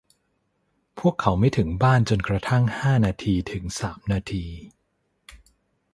[0.99, 4.45] พวกเขาไม่ถึงบ้านจนกระทั่งห้านาทีถึงสามนาที